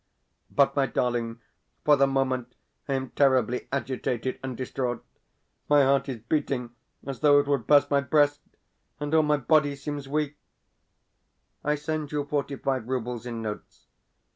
[0.49, 1.41] But, my darling,
[1.85, 2.55] for the moment
[2.89, 5.05] I am terribly agitated and distraught.
[5.69, 6.71] My heart is beating
[7.05, 8.41] as though it would burst my breast,
[8.99, 10.37] and all my body seems weak....
[11.63, 13.85] I send you forty five roubles in notes.